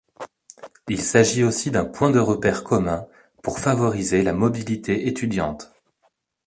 Il 0.89 0.99
s'agit 0.99 1.43
aussi 1.43 1.69
d'un 1.69 1.85
point 1.85 2.09
de 2.09 2.17
repère 2.17 2.63
commun 2.63 3.05
pour 3.43 3.59
favoriser 3.59 4.23
la 4.23 4.33
mobilité 4.33 5.05
étudiante. 5.07 5.75